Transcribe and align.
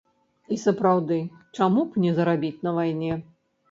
І 0.55 0.57
сапраўды, 0.63 1.19
чаму 1.59 1.87
б 1.93 2.09
не 2.09 2.17
зарабіць 2.17 2.57
на 2.67 2.71
вайне? 2.83 3.25